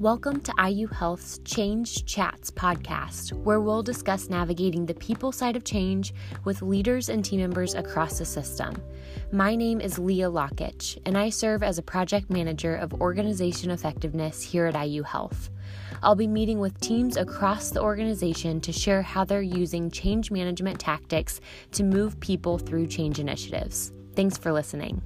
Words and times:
Welcome 0.00 0.42
to 0.42 0.54
IU 0.64 0.86
Health's 0.86 1.40
Change 1.40 2.04
Chats 2.04 2.52
podcast, 2.52 3.32
where 3.32 3.60
we'll 3.60 3.82
discuss 3.82 4.28
navigating 4.28 4.86
the 4.86 4.94
people 4.94 5.32
side 5.32 5.56
of 5.56 5.64
change 5.64 6.14
with 6.44 6.62
leaders 6.62 7.08
and 7.08 7.24
team 7.24 7.40
members 7.40 7.74
across 7.74 8.20
the 8.20 8.24
system. 8.24 8.80
My 9.32 9.56
name 9.56 9.80
is 9.80 9.98
Leah 9.98 10.30
Lockitch, 10.30 10.98
and 11.04 11.18
I 11.18 11.30
serve 11.30 11.64
as 11.64 11.78
a 11.78 11.82
project 11.82 12.30
manager 12.30 12.76
of 12.76 12.94
organization 13.00 13.72
effectiveness 13.72 14.40
here 14.40 14.66
at 14.66 14.80
IU 14.80 15.02
Health. 15.02 15.50
I'll 16.00 16.14
be 16.14 16.28
meeting 16.28 16.60
with 16.60 16.78
teams 16.78 17.16
across 17.16 17.70
the 17.70 17.82
organization 17.82 18.60
to 18.60 18.70
share 18.70 19.02
how 19.02 19.24
they're 19.24 19.42
using 19.42 19.90
change 19.90 20.30
management 20.30 20.78
tactics 20.78 21.40
to 21.72 21.82
move 21.82 22.20
people 22.20 22.56
through 22.56 22.86
change 22.86 23.18
initiatives. 23.18 23.92
Thanks 24.14 24.38
for 24.38 24.52
listening. 24.52 25.02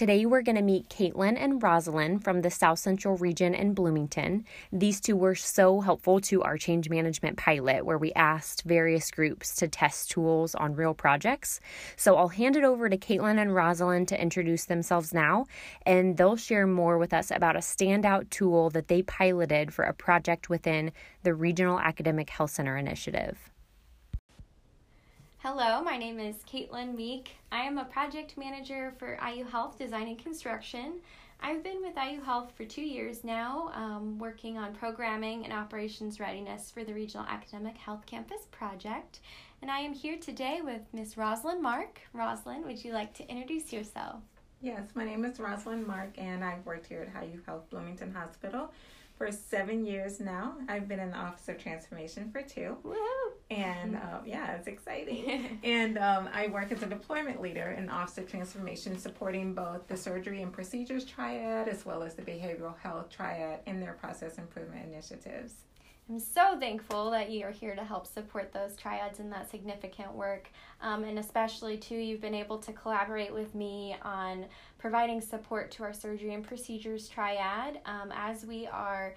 Today, 0.00 0.24
we're 0.24 0.40
going 0.40 0.56
to 0.56 0.62
meet 0.62 0.88
Caitlin 0.88 1.36
and 1.38 1.62
Rosalind 1.62 2.24
from 2.24 2.40
the 2.40 2.50
South 2.50 2.78
Central 2.78 3.18
region 3.18 3.54
in 3.54 3.74
Bloomington. 3.74 4.46
These 4.72 4.98
two 4.98 5.14
were 5.14 5.34
so 5.34 5.82
helpful 5.82 6.22
to 6.22 6.40
our 6.42 6.56
change 6.56 6.88
management 6.88 7.36
pilot, 7.36 7.84
where 7.84 7.98
we 7.98 8.10
asked 8.14 8.62
various 8.62 9.10
groups 9.10 9.54
to 9.56 9.68
test 9.68 10.10
tools 10.10 10.54
on 10.54 10.74
real 10.74 10.94
projects. 10.94 11.60
So 11.96 12.16
I'll 12.16 12.28
hand 12.28 12.56
it 12.56 12.64
over 12.64 12.88
to 12.88 12.96
Caitlin 12.96 13.38
and 13.38 13.54
Rosalind 13.54 14.08
to 14.08 14.18
introduce 14.18 14.64
themselves 14.64 15.12
now, 15.12 15.44
and 15.84 16.16
they'll 16.16 16.36
share 16.36 16.66
more 16.66 16.96
with 16.96 17.12
us 17.12 17.30
about 17.30 17.56
a 17.56 17.58
standout 17.58 18.30
tool 18.30 18.70
that 18.70 18.88
they 18.88 19.02
piloted 19.02 19.74
for 19.74 19.84
a 19.84 19.92
project 19.92 20.48
within 20.48 20.92
the 21.24 21.34
Regional 21.34 21.78
Academic 21.78 22.30
Health 22.30 22.52
Center 22.52 22.78
Initiative. 22.78 23.50
Hello, 25.42 25.82
my 25.82 25.96
name 25.96 26.20
is 26.20 26.36
Caitlin 26.44 26.94
Meek. 26.94 27.30
I 27.50 27.62
am 27.62 27.78
a 27.78 27.86
project 27.86 28.36
manager 28.36 28.92
for 28.98 29.18
IU 29.26 29.42
Health 29.44 29.78
Design 29.78 30.06
and 30.06 30.18
Construction. 30.18 31.00
I've 31.40 31.62
been 31.62 31.80
with 31.80 31.96
IU 31.96 32.20
Health 32.20 32.52
for 32.54 32.66
two 32.66 32.82
years 32.82 33.24
now, 33.24 33.70
um, 33.74 34.18
working 34.18 34.58
on 34.58 34.74
programming 34.74 35.44
and 35.44 35.52
operations 35.54 36.20
readiness 36.20 36.70
for 36.70 36.84
the 36.84 36.92
Regional 36.92 37.24
Academic 37.26 37.78
Health 37.78 38.04
Campus 38.04 38.42
project. 38.50 39.20
And 39.62 39.70
I 39.70 39.78
am 39.78 39.94
here 39.94 40.18
today 40.18 40.60
with 40.62 40.82
Miss 40.92 41.16
Rosalind 41.16 41.62
Mark. 41.62 42.02
Rosalind, 42.12 42.66
would 42.66 42.84
you 42.84 42.92
like 42.92 43.14
to 43.14 43.26
introduce 43.26 43.72
yourself? 43.72 44.20
Yes, 44.60 44.90
my 44.94 45.06
name 45.06 45.24
is 45.24 45.40
Rosalind 45.40 45.86
Mark, 45.86 46.10
and 46.18 46.44
I've 46.44 46.66
worked 46.66 46.84
here 46.84 47.10
at 47.14 47.24
IU 47.24 47.40
Health 47.46 47.70
Bloomington 47.70 48.12
Hospital 48.12 48.74
for 49.16 49.32
seven 49.32 49.86
years 49.86 50.20
now. 50.20 50.56
I've 50.68 50.86
been 50.86 51.00
in 51.00 51.12
the 51.12 51.16
Office 51.16 51.48
of 51.48 51.56
Transformation 51.56 52.30
for 52.30 52.42
two. 52.42 52.76
Woo! 52.82 52.96
And 53.50 53.96
um, 53.96 54.22
yeah, 54.24 54.52
it's 54.52 54.68
exciting. 54.68 55.58
and 55.64 55.98
um, 55.98 56.28
I 56.32 56.46
work 56.46 56.70
as 56.70 56.82
a 56.82 56.86
deployment 56.86 57.40
leader 57.40 57.74
in 57.76 57.88
Office 57.88 58.18
of 58.18 58.30
Transformation, 58.30 58.96
supporting 58.96 59.54
both 59.54 59.88
the 59.88 59.96
surgery 59.96 60.42
and 60.42 60.52
procedures 60.52 61.04
triad 61.04 61.68
as 61.68 61.84
well 61.84 62.02
as 62.04 62.14
the 62.14 62.22
behavioral 62.22 62.78
health 62.78 63.10
triad 63.10 63.60
in 63.66 63.80
their 63.80 63.94
process 63.94 64.38
improvement 64.38 64.86
initiatives. 64.92 65.54
I'm 66.10 66.18
so 66.18 66.58
thankful 66.58 67.12
that 67.12 67.30
you 67.30 67.44
are 67.44 67.52
here 67.52 67.76
to 67.76 67.84
help 67.84 68.04
support 68.04 68.52
those 68.52 68.74
triads 68.74 69.20
and 69.20 69.30
that 69.32 69.48
significant 69.48 70.12
work. 70.12 70.48
Um, 70.80 71.04
and 71.04 71.20
especially, 71.20 71.76
too, 71.76 71.94
you've 71.94 72.20
been 72.20 72.34
able 72.34 72.58
to 72.58 72.72
collaborate 72.72 73.32
with 73.32 73.54
me 73.54 73.94
on 74.02 74.46
providing 74.78 75.20
support 75.20 75.70
to 75.72 75.84
our 75.84 75.92
surgery 75.92 76.34
and 76.34 76.44
procedures 76.44 77.08
triad 77.08 77.80
um, 77.84 78.12
as 78.12 78.44
we 78.44 78.66
are. 78.66 79.14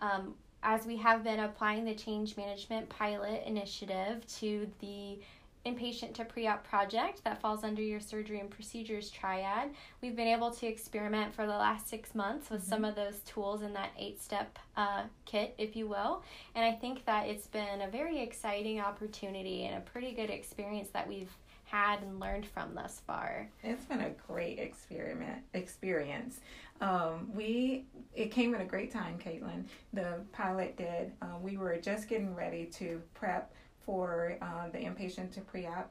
Um, 0.00 0.34
as 0.64 0.86
we 0.86 0.96
have 0.96 1.22
been 1.22 1.40
applying 1.40 1.84
the 1.84 1.94
change 1.94 2.36
management 2.36 2.88
pilot 2.88 3.44
initiative 3.46 4.26
to 4.38 4.66
the 4.80 5.18
inpatient 5.66 6.12
to 6.14 6.24
pre-op 6.24 6.62
project 6.68 7.22
that 7.24 7.40
falls 7.40 7.64
under 7.64 7.80
your 7.80 8.00
surgery 8.00 8.38
and 8.38 8.50
procedures 8.50 9.10
triad. 9.10 9.70
We've 10.02 10.16
been 10.16 10.28
able 10.28 10.50
to 10.50 10.66
experiment 10.66 11.34
for 11.34 11.46
the 11.46 11.52
last 11.52 11.88
six 11.88 12.14
months 12.14 12.50
with 12.50 12.60
mm-hmm. 12.62 12.70
some 12.70 12.84
of 12.84 12.94
those 12.94 13.20
tools 13.20 13.62
in 13.62 13.72
that 13.72 13.90
eight-step 13.98 14.58
uh, 14.76 15.04
kit, 15.24 15.54
if 15.56 15.74
you 15.74 15.86
will. 15.86 16.22
And 16.54 16.64
I 16.64 16.72
think 16.72 17.06
that 17.06 17.28
it's 17.28 17.46
been 17.46 17.80
a 17.80 17.88
very 17.88 18.20
exciting 18.20 18.80
opportunity 18.80 19.64
and 19.64 19.76
a 19.76 19.80
pretty 19.80 20.12
good 20.12 20.28
experience 20.28 20.88
that 20.90 21.08
we've 21.08 21.32
had 21.74 22.02
and 22.02 22.20
learned 22.20 22.46
from 22.46 22.72
thus 22.72 23.02
far. 23.04 23.48
It's 23.64 23.84
been 23.84 24.00
a 24.00 24.10
great 24.28 24.60
experiment 24.60 25.42
experience. 25.54 26.38
Um, 26.80 27.30
we 27.34 27.84
it 28.14 28.30
came 28.30 28.54
at 28.54 28.60
a 28.60 28.64
great 28.64 28.92
time, 28.92 29.18
Caitlin. 29.18 29.64
The 29.92 30.20
pilot 30.32 30.76
did. 30.76 31.12
Uh, 31.20 31.36
we 31.42 31.56
were 31.56 31.76
just 31.78 32.08
getting 32.08 32.32
ready 32.32 32.66
to 32.66 33.02
prep 33.14 33.52
for 33.84 34.36
uh, 34.40 34.68
the 34.70 34.78
inpatient 34.78 35.32
to 35.32 35.40
pre-op 35.40 35.90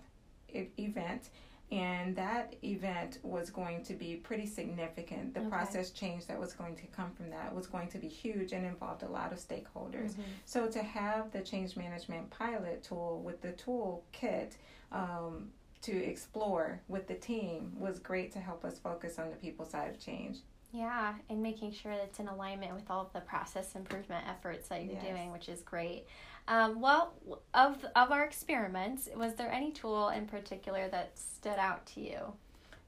event 0.77 1.29
and 1.71 2.15
that 2.15 2.55
event 2.63 3.17
was 3.23 3.49
going 3.49 3.83
to 3.83 3.93
be 3.93 4.15
pretty 4.15 4.45
significant. 4.45 5.33
The 5.33 5.39
okay. 5.39 5.49
process 5.49 5.89
change 5.89 6.27
that 6.27 6.39
was 6.39 6.53
going 6.53 6.75
to 6.75 6.85
come 6.87 7.11
from 7.11 7.29
that 7.31 7.53
was 7.53 7.65
going 7.65 7.87
to 7.89 7.97
be 7.97 8.07
huge 8.07 8.51
and 8.51 8.65
involved 8.65 9.01
a 9.01 9.07
lot 9.07 9.33
of 9.33 9.39
stakeholders. 9.39 10.11
Mm-hmm. 10.11 10.21
So 10.45 10.67
to 10.67 10.83
have 10.83 11.31
the 11.31 11.41
change 11.41 11.75
management 11.75 12.29
pilot 12.29 12.83
tool 12.83 13.21
with 13.25 13.41
the 13.41 13.53
tool 13.53 14.03
kit 14.11 14.55
um, 14.91 15.49
to 15.83 15.91
explore 15.91 16.81
with 16.87 17.07
the 17.07 17.15
team 17.15 17.73
was 17.77 17.99
great 17.99 18.31
to 18.33 18.39
help 18.39 18.65
us 18.65 18.79
focus 18.79 19.19
on 19.19 19.29
the 19.29 19.35
people 19.35 19.65
side 19.65 19.89
of 19.89 19.99
change. 19.99 20.37
Yeah, 20.71 21.13
and 21.29 21.43
making 21.43 21.71
sure 21.71 21.91
that 21.91 22.03
it's 22.03 22.19
in 22.19 22.27
alignment 22.27 22.73
with 22.73 22.89
all 22.89 23.01
of 23.01 23.13
the 23.13 23.21
process 23.21 23.75
improvement 23.75 24.25
efforts 24.27 24.69
that 24.69 24.83
you're 24.83 24.95
yes. 24.95 25.05
doing, 25.05 25.31
which 25.31 25.47
is 25.47 25.61
great. 25.61 26.07
Um, 26.47 26.81
well, 26.81 27.13
of 27.53 27.85
of 27.95 28.11
our 28.11 28.23
experiments, 28.23 29.07
was 29.15 29.35
there 29.35 29.51
any 29.51 29.71
tool 29.71 30.09
in 30.09 30.25
particular 30.25 30.89
that 30.89 31.17
stood 31.17 31.59
out 31.59 31.85
to 31.87 32.01
you? 32.01 32.33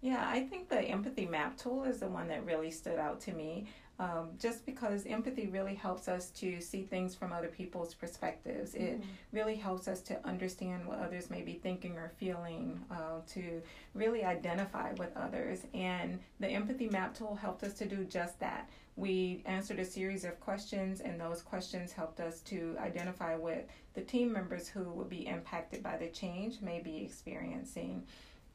Yeah, 0.01 0.23
I 0.27 0.41
think 0.41 0.67
the 0.67 0.81
empathy 0.81 1.25
map 1.25 1.57
tool 1.57 1.83
is 1.83 1.99
the 1.99 2.07
one 2.07 2.27
that 2.27 2.45
really 2.45 2.71
stood 2.71 2.99
out 2.99 3.21
to 3.21 3.33
me. 3.33 3.67
Um, 3.97 4.31
just 4.37 4.65
because 4.65 5.05
empathy 5.05 5.47
really 5.47 5.73
helps 5.75 6.09
us 6.09 6.29
to 6.31 6.59
see 6.59 6.83
things 6.83 7.15
from 7.15 7.31
other 7.31 7.47
people's 7.47 7.93
perspectives. 7.93 8.73
Mm-hmm. 8.73 8.83
It 8.83 9.01
really 9.31 9.55
helps 9.55 9.87
us 9.87 10.01
to 10.01 10.19
understand 10.27 10.85
what 10.85 10.99
others 10.99 11.29
may 11.29 11.41
be 11.41 11.53
thinking 11.53 11.97
or 11.97 12.11
feeling, 12.17 12.83
uh, 12.91 13.21
to 13.33 13.61
really 13.93 14.25
identify 14.25 14.91
with 14.93 15.15
others. 15.15 15.61
And 15.73 16.19
the 16.41 16.47
empathy 16.47 16.89
map 16.89 17.17
tool 17.17 17.35
helped 17.35 17.63
us 17.63 17.73
to 17.75 17.85
do 17.85 18.03
just 18.03 18.37
that 18.41 18.69
we 18.97 19.41
answered 19.45 19.79
a 19.79 19.85
series 19.85 20.23
of 20.23 20.39
questions, 20.39 21.01
and 21.01 21.19
those 21.19 21.41
questions 21.41 21.91
helped 21.91 22.21
us 22.21 22.39
to 22.41 22.77
identify 22.79 23.35
what 23.35 23.67
the 23.93 24.01
team 24.01 24.31
members 24.31 24.69
who 24.69 24.83
would 24.83 25.09
be 25.09 25.27
impacted 25.27 25.83
by 25.83 25.97
the 25.97 26.07
change 26.07 26.61
may 26.61 26.79
be 26.79 27.03
experiencing. 27.03 28.03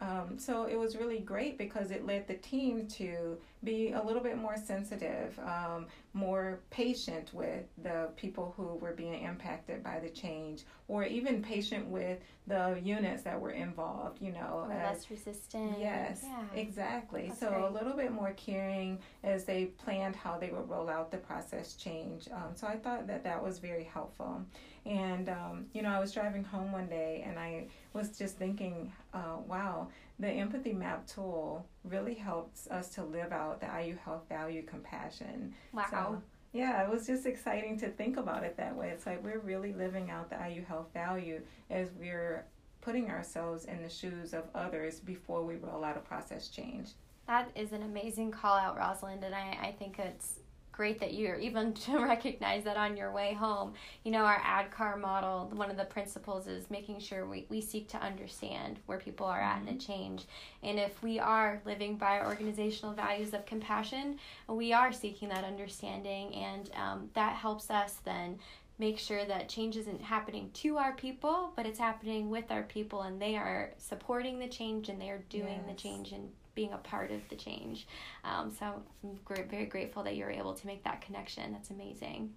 Um, 0.01 0.39
so 0.39 0.65
it 0.65 0.79
was 0.79 0.97
really 0.97 1.19
great 1.19 1.59
because 1.59 1.91
it 1.91 2.07
led 2.07 2.27
the 2.27 2.37
team 2.37 2.87
to 2.89 3.37
be 3.63 3.93
a 3.93 4.03
little 4.03 4.23
bit 4.23 4.39
more 4.39 4.57
sensitive, 4.57 5.39
um, 5.41 5.87
more 6.15 6.61
patient 6.71 7.33
with 7.35 7.65
the 7.83 8.09
people 8.17 8.55
who 8.57 8.75
were 8.77 8.93
being 8.93 9.23
impacted 9.23 9.85
by 9.85 10.01
the 10.01 10.09
change, 10.09 10.65
or 10.89 11.05
even 11.05 11.43
patient 11.43 11.87
with 11.87 12.19
the 12.47 12.81
units 12.83 13.23
that 13.23 13.39
were 13.39 13.51
involved, 13.51 14.21
you 14.21 14.33
know. 14.33 14.67
Or 14.67 14.75
less 14.75 15.11
resistant. 15.11 15.79
Yes, 15.79 16.23
yeah. 16.25 16.43
exactly. 16.55 17.27
That's 17.29 17.41
so 17.41 17.51
great. 17.51 17.63
a 17.63 17.69
little 17.69 17.93
bit 17.93 18.13
more 18.13 18.33
caring 18.33 18.99
as 19.23 19.45
they 19.45 19.67
planned 19.67 20.17
how 20.17 20.39
they 20.39 20.51
would 20.51 20.69
roll 20.69 20.89
out 20.89 21.11
the 21.11 21.19
process 21.19 21.75
change. 21.75 22.29
Um, 22.33 22.55
so 22.55 22.67
I 22.67 22.77
thought 22.77 23.07
that 23.09 23.23
that 23.25 23.43
was 23.43 23.59
very 23.59 23.85
helpful. 23.85 24.43
And, 24.87 25.29
um, 25.29 25.67
you 25.75 25.83
know, 25.83 25.91
I 25.91 26.01
was 26.01 26.13
driving 26.13 26.43
home 26.43 26.73
one 26.73 26.87
day 26.87 27.23
and 27.27 27.39
I 27.39 27.67
was 27.93 28.17
just 28.17 28.37
thinking, 28.37 28.91
uh, 29.13 29.37
wow, 29.47 29.89
the 30.21 30.29
empathy 30.29 30.73
map 30.73 31.07
tool 31.07 31.67
really 31.83 32.15
helps 32.15 32.69
us 32.69 32.91
to 32.91 33.03
live 33.03 33.33
out 33.33 33.61
the 33.61 33.83
IU 33.83 33.97
Health 34.05 34.29
value 34.29 34.63
compassion. 34.63 35.55
Wow. 35.73 35.87
So, 35.91 36.23
yeah, 36.53 36.83
it 36.83 36.91
was 36.91 37.07
just 37.07 37.27
exciting 37.27 37.79
to 37.81 37.89
think 37.89 38.19
about 38.19 38.45
it 38.45 38.57
that 38.59 38.77
way. 38.77 38.91
It's 38.91 39.07
like 39.07 39.25
we're 39.25 39.39
really 39.39 39.73
living 39.73 40.11
out 40.11 40.29
the 40.29 40.37
IU 40.37 40.65
Health 40.65 40.89
value 40.93 41.41
as 41.71 41.89
we're 41.99 42.45
putting 42.83 43.11
ourselves 43.11 43.65
in 43.65 43.83
the 43.83 43.89
shoes 43.89 44.35
of 44.35 44.45
others 44.55 45.01
before 45.01 45.45
we 45.45 45.57
roll 45.57 45.85
out 45.85 45.97
a 45.97 46.01
process 46.01 46.49
change. 46.49 46.91
That 47.27 47.51
is 47.55 47.73
an 47.73 47.83
amazing 47.83 48.31
call 48.31 48.57
out, 48.57 48.77
Rosalind, 48.77 49.25
and 49.25 49.35
I, 49.35 49.57
I 49.63 49.75
think 49.79 49.99
it's 49.99 50.41
great 50.81 50.99
that 50.99 51.13
you're 51.13 51.37
even 51.37 51.75
to 51.87 51.99
recognize 51.99 52.65
that 52.65 52.79
on 52.79 52.97
your 52.97 53.13
way 53.13 53.35
home. 53.35 53.75
You 54.03 54.13
know, 54.13 54.25
our 54.25 54.41
ADKAR 54.41 54.99
model, 54.99 55.51
one 55.53 55.71
of 55.71 55.77
the 55.77 55.85
principles 55.85 56.47
is 56.47 56.71
making 56.71 57.01
sure 57.01 57.27
we, 57.27 57.45
we 57.51 57.61
seek 57.61 57.87
to 57.89 57.99
understand 57.99 58.79
where 58.87 58.97
people 58.97 59.27
are 59.27 59.43
at 59.43 59.59
mm-hmm. 59.59 59.69
in 59.69 59.75
a 59.75 59.79
change. 59.79 60.25
And 60.63 60.79
if 60.79 61.03
we 61.03 61.19
are 61.19 61.61
living 61.67 61.97
by 61.97 62.19
our 62.19 62.29
organizational 62.29 62.95
values 62.95 63.35
of 63.35 63.45
compassion, 63.45 64.19
we 64.49 64.73
are 64.73 64.91
seeking 64.91 65.29
that 65.29 65.45
understanding, 65.45 66.35
and 66.35 66.71
um, 66.75 67.11
that 67.13 67.37
helps 67.37 67.71
us 67.71 67.99
then 68.07 68.39
make 68.79 68.99
sure 68.99 69.27
that 69.27 69.51
change 69.51 69.77
isn't 69.77 70.01
happening 70.01 70.51
to 70.55 70.79
our 70.79 70.93
people, 70.93 71.53
but 71.57 71.67
it's 71.67 71.79
happening 71.79 72.31
with 72.31 72.51
our 72.51 72.63
people, 72.63 73.03
and 73.03 73.21
they 73.21 73.37
are 73.37 73.75
supporting 73.77 74.39
the 74.39 74.49
change 74.49 74.89
and 74.89 74.99
they 74.99 75.11
are 75.11 75.23
doing 75.29 75.61
yes. 75.67 75.69
the 75.69 75.75
change 75.75 76.13
and 76.13 76.31
being 76.61 76.73
a 76.75 76.79
part 76.79 77.11
of 77.11 77.27
the 77.31 77.37
change. 77.37 77.87
Um, 78.23 78.51
so 78.51 78.67
I'm 79.03 79.19
very 79.49 79.65
grateful 79.65 80.03
that 80.03 80.15
you're 80.15 80.31
able 80.31 80.53
to 80.53 80.67
make 80.67 80.85
that 80.85 81.01
connection. 81.01 81.53
That's 81.53 81.71
amazing. 81.71 82.35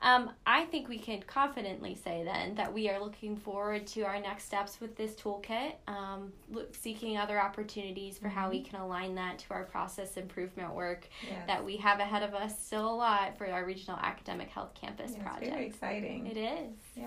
um, 0.00 0.30
I 0.46 0.66
think 0.66 0.88
we 0.88 0.98
can 1.00 1.20
confidently 1.22 1.96
say 1.96 2.22
then 2.22 2.54
that 2.54 2.72
we 2.72 2.88
are 2.88 3.00
looking 3.02 3.36
forward 3.36 3.88
to 3.88 4.02
our 4.02 4.20
next 4.20 4.44
steps 4.44 4.80
with 4.80 4.96
this 4.96 5.14
toolkit, 5.16 5.72
um, 5.88 6.32
look, 6.52 6.76
seeking 6.76 7.16
other 7.16 7.40
opportunities 7.40 8.18
for 8.18 8.28
mm-hmm. 8.28 8.38
how 8.38 8.50
we 8.50 8.60
mm-hmm. 8.60 8.76
can 8.76 8.80
align 8.82 9.16
that 9.16 9.40
to 9.40 9.46
our 9.50 9.64
process 9.64 10.16
improvement 10.16 10.72
work 10.72 11.08
yes. 11.28 11.44
that 11.48 11.64
we 11.64 11.76
have 11.78 11.98
ahead 11.98 12.22
of 12.22 12.34
us 12.34 12.56
still 12.64 12.88
a 12.88 12.94
lot 12.94 13.36
for 13.36 13.50
our 13.50 13.64
regional 13.64 13.98
academic 14.00 14.48
health 14.48 14.74
campus 14.80 15.14
yeah, 15.16 15.22
project. 15.24 15.46
It's 15.46 15.50
very 15.50 15.66
exciting. 15.66 16.26
It 16.28 16.36
is. 16.36 16.76
Yeah. 16.94 17.06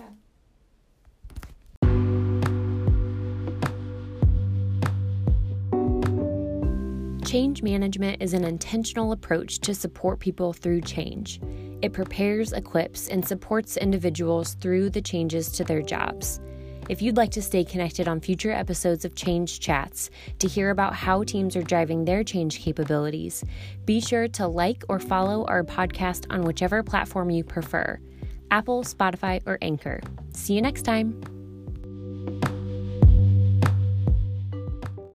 Change 7.24 7.62
management 7.62 8.20
is 8.20 8.34
an 8.34 8.44
intentional 8.44 9.12
approach 9.12 9.60
to 9.60 9.74
support 9.74 10.18
people 10.18 10.52
through 10.52 10.82
change. 10.82 11.40
It 11.80 11.92
prepares, 11.92 12.52
equips, 12.52 13.08
and 13.08 13.26
supports 13.26 13.76
individuals 13.76 14.54
through 14.60 14.90
the 14.90 15.00
changes 15.00 15.50
to 15.52 15.64
their 15.64 15.82
jobs. 15.82 16.40
If 16.88 17.00
you'd 17.00 17.16
like 17.16 17.30
to 17.30 17.42
stay 17.42 17.64
connected 17.64 18.08
on 18.08 18.20
future 18.20 18.50
episodes 18.50 19.04
of 19.04 19.14
Change 19.14 19.60
Chats 19.60 20.10
to 20.40 20.48
hear 20.48 20.70
about 20.70 20.94
how 20.94 21.22
teams 21.22 21.56
are 21.56 21.62
driving 21.62 22.04
their 22.04 22.24
change 22.24 22.58
capabilities, 22.58 23.44
be 23.86 24.00
sure 24.00 24.28
to 24.28 24.46
like 24.46 24.84
or 24.88 24.98
follow 24.98 25.46
our 25.46 25.62
podcast 25.62 26.26
on 26.28 26.42
whichever 26.42 26.82
platform 26.82 27.30
you 27.30 27.44
prefer 27.44 27.98
Apple, 28.50 28.82
Spotify, 28.82 29.40
or 29.46 29.56
Anchor. 29.62 30.00
See 30.34 30.54
you 30.54 30.60
next 30.60 30.82
time. 30.82 31.22